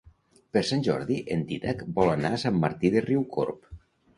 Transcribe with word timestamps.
Per 0.55 0.63
Sant 0.69 0.81
Jordi 0.87 1.17
en 1.35 1.45
Dídac 1.51 1.83
vol 1.99 2.11
anar 2.17 2.33
a 2.33 2.41
Sant 2.45 2.59
Martí 2.65 2.95
de 2.97 3.05
Riucorb. 3.09 3.71